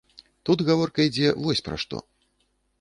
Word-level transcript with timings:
Тут 0.49 0.63
гаворка 0.69 1.07
ідзе 1.09 1.29
вось 1.45 1.63
пра 1.71 1.75
што. 1.87 2.03